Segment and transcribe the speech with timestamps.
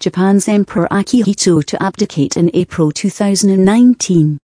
[0.00, 4.38] Japan's Emperor Akihito to abdicate in April 2019.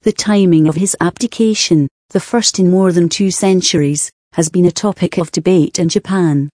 [0.00, 4.72] The timing of his abdication, the first in more than two centuries, has been a
[4.72, 6.48] topic of debate in Japan.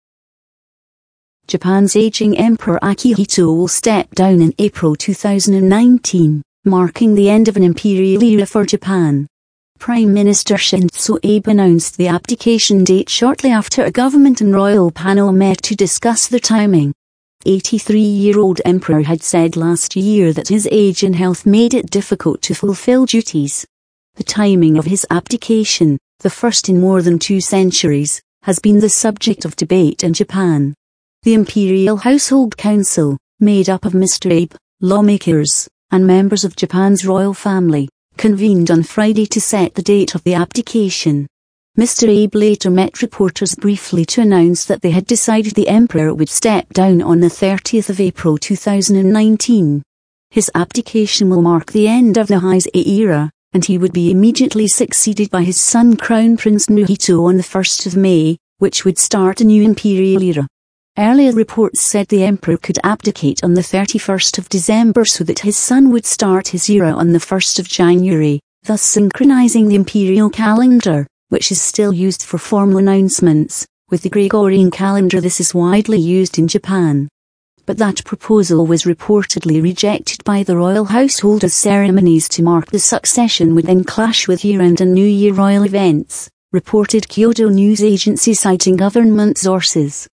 [1.45, 7.63] Japan's aging Emperor Akihito will step down in April 2019, marking the end of an
[7.63, 9.27] imperial era for Japan.
[9.77, 15.31] Prime Minister Shinzo Abe announced the abdication date shortly after a government and royal panel
[15.31, 16.91] met to discuss the timing.
[17.45, 22.53] 83-year-old emperor had said last year that his age and health made it difficult to
[22.53, 23.65] fulfill duties.
[24.15, 28.89] The timing of his abdication, the first in more than two centuries, has been the
[28.89, 30.73] subject of debate in Japan.
[31.23, 34.29] The Imperial Household Council, made up of Mr.
[34.29, 40.13] Abe, lawmakers, and members of Japan's royal family, convened on Friday to set the date
[40.13, 41.25] of the abdication.
[41.79, 42.09] Mr.
[42.09, 46.67] Abe later met reporters briefly to announce that they had decided the emperor would step
[46.73, 49.81] down on the 30th of April 2019.
[50.29, 54.67] His abdication will mark the end of the Heisei era, and he would be immediately
[54.67, 59.39] succeeded by his son Crown Prince Naruhito on the 1st of May, which would start
[59.39, 60.49] a new imperial era.
[60.97, 65.55] Earlier reports said the emperor could abdicate on the 31st of December so that his
[65.55, 71.07] son would start his era on the 1st of January, thus synchronizing the imperial calendar,
[71.29, 76.37] which is still used for formal announcements, with the Gregorian calendar this is widely used
[76.37, 77.07] in Japan.
[77.65, 82.79] But that proposal was reportedly rejected by the royal household as ceremonies to mark the
[82.79, 88.33] succession would then clash with year-end and New Year royal events, reported Kyodo News Agency
[88.33, 90.07] citing government sources.